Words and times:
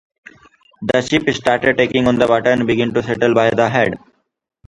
The 0.81 1.01
ship 1.03 1.29
started 1.29 1.77
taking 1.77 2.07
on 2.07 2.17
water 2.17 2.49
and 2.49 2.65
began 2.65 2.91
to 2.95 3.03
settle 3.03 3.35
by 3.35 3.51
the 3.51 3.69
head. 3.69 3.99